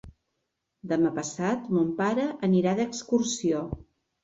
[0.91, 3.65] Demà passat mon pare anirà d'excursió.